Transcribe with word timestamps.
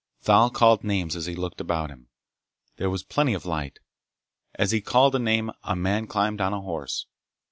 Thal 0.19 0.49
called 0.49 0.83
names 0.83 1.15
as 1.15 1.27
he 1.27 1.35
looked 1.35 1.61
about 1.61 1.91
him. 1.91 2.07
There 2.77 2.89
was 2.89 3.03
plenty 3.03 3.35
of 3.35 3.45
light. 3.45 3.77
As 4.55 4.71
he 4.71 4.81
called 4.81 5.13
a 5.13 5.19
name, 5.19 5.51
a 5.63 5.75
man 5.75 6.07
climbed 6.07 6.41
on 6.41 6.53
a 6.53 6.61
horse. 6.61 7.05